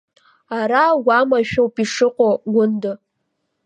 Ара 0.59 0.83
уамашәоуп 1.05 1.75
ишыҟоу, 1.83 2.35
Гәында. 2.53 2.91